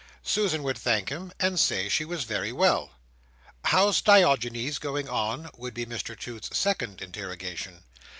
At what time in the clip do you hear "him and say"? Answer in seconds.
1.09-1.87